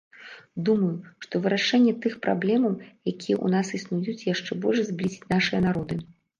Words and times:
Думаю, 0.69 0.93
што 1.25 1.41
вырашэнне 1.43 1.93
тых 2.07 2.15
праблемаў, 2.25 2.73
якія 3.13 3.35
ў 3.45 3.47
нас 3.57 3.67
існуюць, 3.81 4.27
яшчэ 4.33 4.61
больш 4.67 4.85
зблізіць 4.91 5.27
нашыя 5.39 5.59
народы. 5.71 6.03